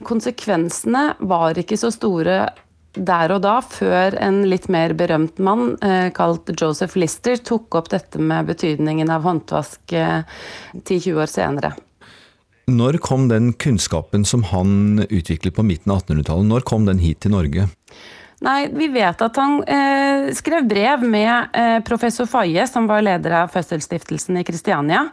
Konsekvensene 0.04 1.14
var 1.24 1.56
ikke 1.56 1.78
så 1.80 1.92
store 1.94 2.42
der 2.92 3.32
og 3.32 3.40
da, 3.46 3.54
før 3.64 4.18
en 4.20 4.42
litt 4.50 4.66
mer 4.68 4.92
berømt 4.98 5.38
mann 5.40 5.78
eh, 5.80 6.10
kalt 6.12 6.50
Joseph 6.52 6.98
Lister 7.00 7.40
tok 7.40 7.78
opp 7.80 7.88
dette 7.94 8.20
med 8.20 8.50
betydningen 8.50 9.08
av 9.08 9.24
håndvask 9.24 9.94
eh, 9.96 10.28
10-20 10.82 11.22
år 11.22 11.32
senere. 11.32 11.72
Når 12.68 13.00
kom 13.02 13.30
den 13.30 13.54
kunnskapen 13.56 14.26
som 14.28 14.44
han 14.52 15.06
utviklet 15.08 15.56
på 15.56 15.64
midten 15.64 15.94
av 15.94 16.04
1800-tallet, 16.04 16.50
når 16.52 16.68
kom 16.68 16.84
den 16.86 17.00
hit 17.00 17.24
til 17.24 17.32
Norge? 17.32 17.70
Nei, 18.42 18.66
Vi 18.74 18.88
vet 18.90 19.20
at 19.22 19.36
han 19.38 19.60
eh, 19.70 20.32
skrev 20.34 20.66
brev 20.66 21.04
med 21.06 21.54
eh, 21.54 21.76
professor 21.86 22.26
Faye, 22.26 22.64
som 22.66 22.88
var 22.90 23.04
leder 23.04 23.36
av 23.38 23.52
Fødselsstiftelsen 23.54 24.40
i 24.40 24.42
Kristiania. 24.46 25.04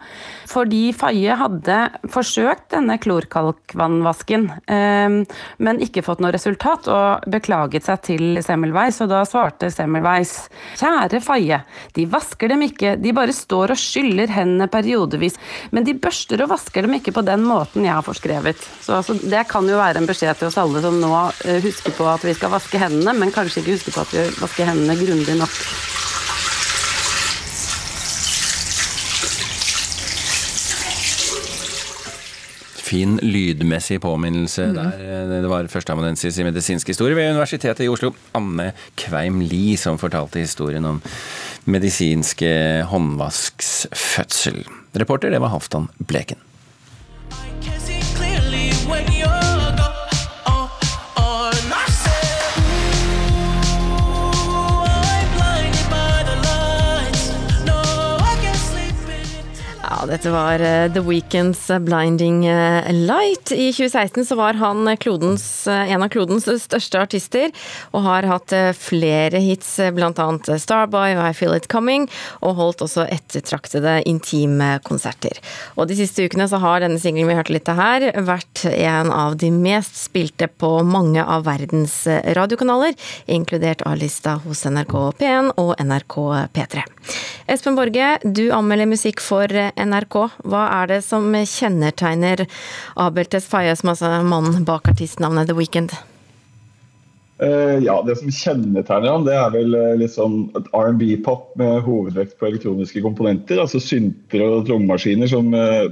Fordi 0.49 0.87
Faye 0.97 1.35
hadde 1.37 1.77
forsøkt 2.09 2.71
denne 2.73 2.97
klorkalkvannvasken, 2.97 4.47
eh, 4.65 5.37
men 5.61 5.81
ikke 5.85 6.01
fått 6.05 6.23
noe 6.25 6.33
resultat, 6.33 6.89
og 6.89 7.29
beklaget 7.29 7.85
seg 7.85 8.01
til 8.07 8.39
Semmelweis. 8.41 8.97
Og 9.05 9.11
da 9.13 9.21
svarte 9.29 9.69
Semmelweis 9.73 10.33
kjære 10.81 11.21
Faye, 11.21 11.61
de 11.93 12.07
vasker 12.09 12.49
dem 12.49 12.65
ikke, 12.65 12.95
de 12.97 13.13
bare 13.13 13.35
står 13.35 13.75
og 13.75 13.81
skyller 13.83 14.33
hendene 14.33 14.69
periodevis. 14.73 15.37
Men 15.69 15.85
de 15.85 15.93
børster 16.01 16.41
og 16.47 16.49
vasker 16.55 16.89
dem 16.89 16.97
ikke 16.97 17.13
på 17.13 17.25
den 17.29 17.45
måten 17.45 17.85
jeg 17.85 17.93
har 17.93 18.09
forskrevet. 18.09 18.65
Så 18.81 18.97
altså, 19.03 19.19
det 19.21 19.45
kan 19.53 19.69
jo 19.69 19.77
være 19.77 20.01
en 20.01 20.09
beskjed 20.09 20.41
til 20.41 20.49
oss 20.49 20.57
alle 20.57 20.81
som 20.81 20.97
nå 20.97 21.13
eh, 21.45 21.61
husker 21.61 21.93
på 21.93 22.09
at 22.09 22.25
vi 22.25 22.33
skal 22.33 22.57
vaske 22.57 22.81
hendene 22.81 23.18
men 23.19 23.33
kanskje 23.35 23.61
ikke 23.61 23.77
huske 23.77 23.93
på 23.93 24.03
at 24.05 24.13
vi 24.15 24.25
vasker 24.39 24.69
hendene 24.71 24.95
grundig 24.99 25.35
nok. 25.39 25.55
Fin 32.89 33.19
lydmessig 33.21 33.99
påminnelse 34.01 34.65
mm. 34.71 34.73
der. 34.79 35.03
Det 35.43 35.51
var 35.51 35.69
førsteamanuensis 35.69 36.39
i 36.41 36.47
medisinsk 36.47 36.89
historie 36.89 37.17
ved 37.17 37.35
Universitetet 37.35 37.85
i 37.85 37.91
Oslo, 37.91 38.15
Anne 38.33 38.71
Kveim 38.97 39.43
Lie, 39.45 39.77
som 39.77 40.01
fortalte 40.01 40.41
historien 40.41 40.85
om 40.89 40.97
medisinske 41.69 42.49
håndvasksfødsel. 42.89 44.63
Reporter, 44.97 45.29
det 45.29 45.43
var 45.43 45.53
Halvdan 45.53 45.91
Bleken. 46.01 46.48
Dette 60.07 60.31
var 60.31 60.61
eh, 60.63 60.87
The 60.93 61.01
Weekends 61.03 61.67
Blinding 61.83 62.45
eh, 62.45 62.91
Light. 62.93 63.51
I 63.51 63.73
2016 63.73 64.25
så 64.25 64.35
var 64.35 64.53
han 64.53 64.97
klodens, 64.97 65.67
eh, 65.67 65.91
en 65.91 66.03
av 66.03 66.09
klodens 66.09 66.47
største 66.63 67.01
artister, 67.01 67.51
og 67.91 68.05
har 68.05 68.27
hatt 68.29 68.53
flere 68.79 69.41
hits, 69.43 69.75
annet 69.79 70.49
Starboy 70.61 71.17
og 71.17 71.23
I 71.25 71.33
Feel 71.35 71.55
It 71.57 71.67
Coming, 71.71 72.07
og 72.39 72.55
holdt 72.55 72.83
også 72.85 73.07
ettertraktede 73.11 73.99
intimkonserter. 74.07 75.41
Og 75.75 75.89
de 75.89 75.97
siste 75.99 76.23
ukene 76.23 76.47
så 76.47 76.61
har 76.63 76.79
denne 76.83 76.99
singelen 77.01 77.29
vi 77.29 77.37
hørte 77.37 77.55
litt 77.57 77.69
av 77.71 77.81
her, 77.81 78.07
vært 78.23 78.63
en 78.71 79.11
av 79.11 79.35
de 79.41 79.51
mest 79.51 79.99
spilte 80.05 80.47
på 80.47 80.71
mange 80.87 81.23
av 81.23 81.43
verdens 81.49 82.05
radiokanaler, 82.37 82.95
inkludert 83.27 83.83
A-lista 83.89 84.37
hos 84.45 84.63
NRK 84.63 84.95
P1 85.19 85.53
og 85.59 85.75
NRK 85.83 86.17
P3. 86.55 86.87
Espen 87.49 87.77
Borge, 87.77 88.15
du 88.23 88.47
anmelder 88.55 88.89
musikk 88.89 89.23
for 89.23 89.49
NRK. 89.49 89.88
Hva 89.93 90.63
er 90.81 90.91
det 90.91 91.01
som 91.05 91.27
kjennetegner 91.33 92.45
Abel 92.99 93.29
Tesfaye, 93.29 93.75
som 93.75 93.93
altså 93.93 94.11
er 94.11 94.27
mannen 94.27 94.65
bak 94.67 94.89
artistnavnet 94.91 95.49
The 95.49 95.57
Weekend? 95.57 95.95
Uh, 97.39 97.79
ja, 97.79 98.01
Det 98.03 98.17
som 98.19 98.31
kjennetegner 98.35 99.13
ham, 99.13 99.23
det 99.23 99.35
er 99.39 99.51
vel 99.53 99.71
uh, 99.71 99.93
litt 99.95 100.11
sånn 100.11 100.49
R&B-pop 100.75 101.53
med 101.59 101.85
hovedvekt 101.85 102.35
på 102.39 102.49
elektroniske 102.49 103.03
komponenter. 103.05 103.61
Altså 103.63 103.79
synter 103.79 104.43
og 104.43 104.65
trommemaskiner 104.67 105.31
som 105.31 105.53
uh, 105.55 105.87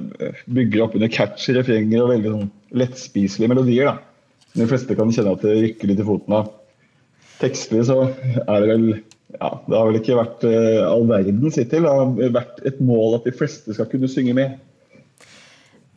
bygger 0.52 0.84
opp 0.84 0.98
under 1.00 1.12
catchy 1.12 1.56
refrenger 1.56 2.04
og 2.04 2.12
veldig 2.12 2.34
sånn 2.34 2.52
lettspiselige 2.84 3.54
melodier. 3.54 3.94
da. 3.94 4.52
De 4.60 4.68
fleste 4.68 4.98
kan 5.00 5.14
kjenne 5.14 5.38
at 5.38 5.46
det 5.46 5.56
rykker 5.62 5.94
litt 5.94 6.04
i 6.04 6.10
foten 6.10 6.36
av. 6.36 6.52
Tekstlig 7.40 7.86
så 7.88 8.02
er 8.10 8.58
det 8.60 8.68
vel 8.74 8.86
ja, 9.36 9.50
det 9.68 9.76
har 9.76 9.90
vel 9.90 10.00
ikke 10.00 10.18
vært 10.18 10.46
uh, 10.48 10.86
all 10.88 11.04
verdens 11.10 11.58
hittil. 11.60 11.84
Det 11.84 11.92
har 11.92 12.34
vært 12.38 12.62
et 12.68 12.80
mål 12.84 13.20
at 13.20 13.28
de 13.28 13.36
fleste 13.36 13.76
skal 13.76 13.90
kunne 13.92 14.10
synge 14.12 14.36
med. 14.38 14.56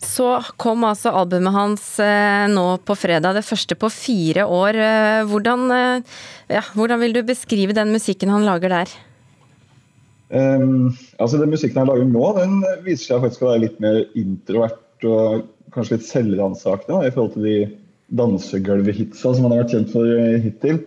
Så 0.01 0.27
kom 0.59 0.83
altså 0.89 1.13
albumet 1.15 1.55
hans 1.55 1.85
uh, 2.03 2.49
nå 2.51 2.65
på 2.89 2.97
fredag, 2.99 3.37
det 3.39 3.47
første 3.47 3.77
på 3.79 3.93
fire 3.95 4.49
år. 4.51 4.81
Uh, 4.81 5.21
hvordan, 5.31 5.69
ja, 6.51 6.65
hvordan, 6.75 7.01
vil 7.05 7.15
du 7.15 7.23
beskrive 7.29 7.77
den 7.77 7.95
musikken 7.95 8.33
han 8.35 8.49
lager 8.49 8.75
der? 8.81 8.99
Um, 10.31 10.93
altså 11.19 11.41
Den 11.41 11.51
musikken 11.51 11.81
han 11.83 11.91
lager 11.91 12.07
nå, 12.07 12.27
den 12.39 12.61
viser 12.85 13.15
seg 13.15 13.25
faktisk 13.25 13.47
å 13.47 13.53
være 13.53 13.65
litt 13.65 13.81
mer 13.83 14.05
introvert 14.19 15.07
og 15.07 15.47
kanskje 15.75 15.97
litt 15.97 16.07
selvransakende 16.07 17.07
i 17.07 17.11
forhold 17.15 17.35
til 17.35 17.47
de 17.47 17.57
dansegulvhitsa 18.19 19.35
som 19.35 19.47
han 19.47 19.55
har 19.55 19.65
vært 19.65 19.75
kjent 19.75 19.93
for 19.95 20.39
hittil. 20.45 20.81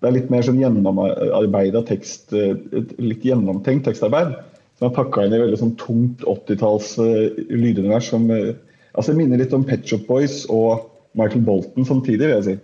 Det 0.00 0.08
er 0.08 0.14
litt 0.18 0.28
mer 0.32 0.44
sånn 0.44 0.60
gjennomarbeida 0.60 1.80
tekst, 1.88 2.34
litt 2.34 3.24
gjennomtenkt 3.24 3.86
tekstarbeid. 3.88 4.34
Som 4.76 4.90
er 4.90 4.96
pakka 4.98 5.24
inn 5.24 5.32
i 5.32 5.40
veldig 5.40 5.58
sånn 5.60 5.76
tungt 5.80 6.24
80-talls 6.28 6.90
uh, 7.00 7.32
lydunivers 7.48 8.10
som 8.12 8.26
uh, 8.28 8.52
altså 8.92 9.14
minner 9.16 9.40
litt 9.40 9.54
om 9.56 9.64
Pet 9.64 9.86
Shop 9.88 10.04
Boys 10.08 10.42
og 10.52 10.90
Michael 11.16 11.46
Bolton 11.46 11.88
samtidig, 11.88 12.28
vil 12.28 12.34
jeg 12.34 12.46
si. 12.46 12.56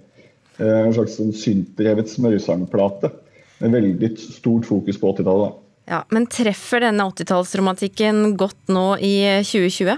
En 0.62 0.92
slags 0.92 1.16
sånn 1.16 1.32
syntdrevet 1.32 2.10
smørsangplate 2.12 3.08
med 3.62 3.72
veldig 3.72 4.10
stort 4.20 4.66
fokus 4.68 4.98
på 5.00 5.14
80-tallet. 5.14 5.56
Ja, 5.88 6.02
men 6.14 6.28
treffer 6.30 6.84
denne 6.84 7.06
80-tallsromantikken 7.10 8.36
godt 8.38 8.70
nå 8.70 8.84
i 9.02 9.14
2020? 9.48 9.96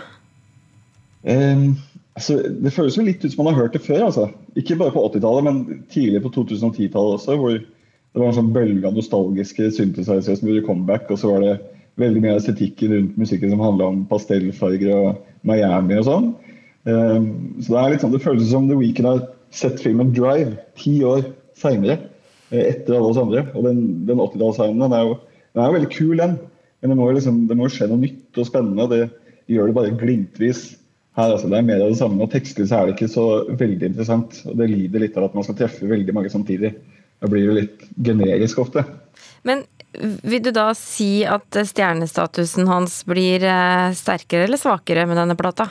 Um, 1.25 1.75
Altså, 2.15 2.39
det 2.47 2.73
føles 2.75 2.97
jo 2.97 3.05
litt 3.07 3.25
ut 3.25 3.33
som 3.33 3.43
man 3.43 3.55
har 3.55 3.65
hørt 3.65 3.75
det 3.75 3.83
før. 3.83 4.07
altså. 4.07 4.29
Ikke 4.59 4.79
bare 4.79 4.95
på 4.95 5.03
80-tallet, 5.09 5.47
men 5.47 5.85
tidlig 5.91 6.23
på 6.23 6.31
2010-tallet 6.37 7.19
også. 7.19 7.37
Hvor 7.41 7.57
det 7.59 8.23
var 8.23 8.31
en 8.31 8.37
sånn 8.37 8.53
bølge 8.55 8.87
av 8.87 8.95
nostalgiske 8.95 9.73
synthesizere 9.75 10.39
som 10.39 10.51
gjorde 10.51 10.67
comeback. 10.69 11.11
Og 11.11 11.19
så 11.19 11.33
var 11.33 11.43
det 11.43 11.55
veldig 12.01 12.23
mye 12.23 12.37
av 12.37 12.43
estetikken 12.43 12.95
rundt 12.95 13.19
musikken 13.19 13.51
som 13.51 13.63
handla 13.63 13.91
om 13.91 14.05
pastellfarger 14.11 14.95
og 14.95 15.25
Miami 15.47 15.99
og 15.99 16.07
sånn. 16.07 16.29
Um, 16.85 17.27
så 17.65 17.73
det 17.73 17.81
er 17.81 17.93
litt 17.95 18.05
sånn, 18.05 18.13
det 18.13 18.23
føles 18.23 18.51
som 18.51 18.67
The 18.69 18.77
Weekend 18.79 19.09
har 19.09 19.23
sett 19.55 19.81
filmen 19.83 20.13
Drive 20.15 20.59
ti 20.79 20.99
år 21.07 21.25
seinere. 21.59 21.99
Eh, 22.55 22.63
etter 22.71 22.95
alle 22.95 23.11
oss 23.11 23.21
andre. 23.21 23.47
Og 23.55 23.67
den, 23.67 23.83
den 24.09 24.23
80-tallssangen 24.23 24.83
den, 24.85 24.95
er 24.95 25.09
jo, 25.09 25.19
den 25.55 25.65
er 25.65 25.71
jo 25.71 25.79
veldig 25.79 25.93
kul, 25.95 26.15
den. 26.21 26.39
Men 26.83 26.93
det 26.93 26.99
må 27.01 27.11
jo 27.11 27.19
liksom, 27.19 27.45
det 27.51 27.59
må 27.59 27.71
skje 27.73 27.89
noe 27.91 28.03
nytt 28.03 28.39
og 28.39 28.49
spennende. 28.49 28.87
og 28.87 28.95
Det 28.95 29.55
gjør 29.55 29.71
det 29.71 29.77
bare 29.81 29.99
glimtvis 29.99 30.65
her 31.15 31.31
altså, 31.31 31.51
det 31.51 31.61
er 31.61 31.67
mer 31.67 31.83
av 31.85 31.93
det 31.93 32.01
samme. 32.01 32.19
og 32.25 32.33
Tekstlig 32.33 32.67
så 32.71 32.81
er 32.81 32.89
det 32.89 32.97
ikke 32.97 33.13
så 33.13 33.27
veldig 33.55 33.93
interessant. 33.93 34.41
og 34.49 34.59
Det 34.59 34.67
lider 34.71 35.05
litt 35.05 35.19
av 35.19 35.29
at 35.29 35.37
man 35.39 35.47
skal 35.47 35.59
treffe 35.61 35.87
veldig 35.87 36.17
mange 36.17 36.33
samtidig. 36.33 36.75
Da 37.23 37.31
blir 37.31 37.47
det 37.47 37.61
litt 37.61 37.85
generisk 38.09 38.65
ofte. 38.65 38.83
Men 39.47 39.63
vil 39.95 40.43
du 40.43 40.51
da 40.55 40.73
si 40.75 41.23
at 41.29 41.55
stjernestatusen 41.69 42.67
hans 42.67 43.03
blir 43.07 43.45
eh, 43.47 43.95
sterkere 43.95 44.49
eller 44.49 44.61
svakere 44.61 45.07
med 45.07 45.21
denne 45.21 45.39
plata? 45.39 45.69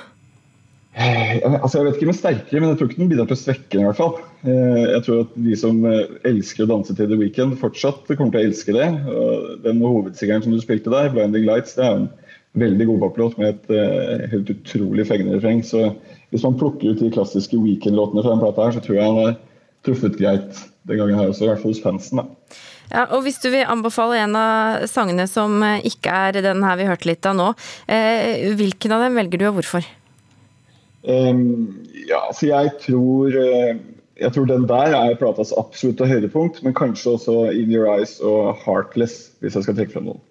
Eh, 0.93 1.41
altså 1.57 1.81
Jeg 1.81 1.87
vet 1.87 1.99
ikke 1.99 2.11
med 2.11 2.19
sterkere, 2.21 2.61
men 2.61 2.71
jeg 2.71 2.79
tror 2.79 2.91
ikke 2.91 3.01
den 3.01 3.11
bidrar 3.11 3.27
til 3.27 3.35
å 3.35 3.43
svekke 3.43 3.73
den. 3.75 3.83
i 3.83 3.89
hvert 3.89 3.99
fall. 3.99 4.17
Eh, 4.47 4.81
jeg 4.93 5.05
tror 5.07 5.23
at 5.25 5.37
de 5.49 5.59
som 5.59 5.85
elsker 6.31 6.63
å 6.63 6.71
danse 6.71 6.95
til 6.95 7.11
The 7.11 7.19
Weekend, 7.19 7.59
fortsatt 7.59 8.07
kommer 8.13 8.37
til 8.37 8.45
å 8.45 8.47
elske 8.47 8.77
det. 8.77 8.89
Den 9.67 9.83
hovedsingeren 9.83 10.45
som 10.45 10.55
du 10.55 10.63
spilte 10.63 10.93
der, 10.93 11.11
'Blinding 11.11 11.49
Lights', 11.49 11.75
det 11.75 11.83
er 11.83 11.97
en 11.99 12.11
veldig 12.59 12.85
god 12.89 12.99
poplåt 13.07 13.39
med 13.41 13.53
et 13.53 13.71
uh, 13.73 14.27
helt 14.31 14.51
utrolig 14.53 15.07
fengende 15.09 15.37
refreng. 15.37 15.63
Så 15.65 15.89
hvis 16.33 16.45
man 16.45 16.57
plukker 16.59 16.93
ut 16.93 17.01
de 17.01 17.11
klassiske 17.13 17.57
weekend-låtene 17.57 18.23
fra 18.25 18.35
den 18.35 18.43
plata 18.43 18.67
her, 18.67 18.75
så 18.75 18.83
tror 18.83 18.99
jeg 18.99 19.09
han 19.09 19.21
har 19.21 19.39
truffet 19.85 20.19
greit 20.19 20.61
den 20.89 20.99
gangen 20.99 21.17
her 21.17 21.31
også, 21.31 21.45
i 21.45 21.51
hvert 21.51 21.63
fall 21.63 21.73
hos 21.73 21.83
fansen. 21.83 22.21
da. 22.21 22.59
Ja, 22.91 23.05
og 23.15 23.23
Hvis 23.25 23.39
du 23.41 23.49
vil 23.49 23.65
anbefale 23.65 24.19
en 24.21 24.35
av 24.37 24.83
sangene 24.91 25.25
som 25.29 25.55
eh, 25.65 25.85
ikke 25.87 26.13
er 26.13 26.41
den 26.43 26.63
her 26.65 26.77
vi 26.77 26.87
hørte 26.89 27.09
litt 27.09 27.25
av 27.25 27.37
nå, 27.39 27.49
eh, 27.87 28.51
hvilken 28.59 28.93
av 28.93 29.05
dem 29.05 29.17
velger 29.17 29.41
du, 29.41 29.47
og 29.49 29.57
hvorfor? 29.59 29.87
Um, 31.03 31.83
ja, 32.07 32.21
altså 32.29 32.47
jeg 32.47 32.69
tror 32.83 33.33
uh, 33.35 33.73
jeg 34.21 34.31
tror 34.35 34.45
den 34.47 34.67
der 34.69 34.93
er 34.95 35.17
platas 35.19 35.51
absolutte 35.57 36.07
høydepunkt, 36.07 36.61
men 36.63 36.75
kanskje 36.77 37.15
også 37.17 37.37
In 37.51 37.73
Your 37.73 37.89
Eyes 37.91 38.19
og 38.21 38.53
Heartless, 38.61 39.33
hvis 39.41 39.57
jeg 39.57 39.65
skal 39.65 39.79
trekke 39.79 39.97
frem 39.97 40.07
noen. 40.11 40.21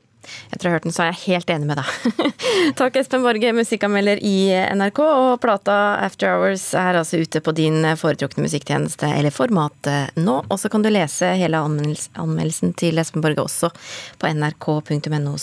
Etter 0.51 0.69
å 0.69 0.73
ha 0.73 0.77
hørt 0.77 0.87
den, 0.87 0.95
så 0.95 1.05
er 1.05 1.13
jeg 1.13 1.37
helt 1.37 1.53
enig 1.55 1.69
med 1.71 1.81
deg. 1.81 2.33
Takk, 2.81 2.99
Espen 3.01 3.25
Borge, 3.25 3.53
musikkanmelder 3.57 4.23
i 4.25 4.37
NRK. 4.77 5.03
Og 5.03 5.41
plata 5.43 5.79
After 6.03 6.35
Hours 6.35 6.69
er 6.79 6.99
altså 7.01 7.23
ute 7.23 7.43
på 7.45 7.55
din 7.57 7.85
foretrukne 7.99 8.47
musikktjeneste 8.47 9.11
eller 9.13 9.35
format 9.35 9.93
nå. 10.17 10.41
Og 10.49 10.59
så 10.61 10.73
kan 10.73 10.85
du 10.85 10.91
lese 10.93 11.35
hele 11.39 11.63
anmeldelsen 11.63 12.77
til 12.79 13.01
Espen 13.03 13.25
Borge 13.25 13.47
også 13.47 13.73
på 14.19 14.33
nrk.no 14.33 15.39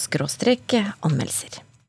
anmeldelser. 1.00 1.69